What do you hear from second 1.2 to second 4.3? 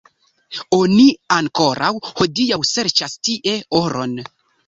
ankoraŭ hodiaŭ serĉas tie oron.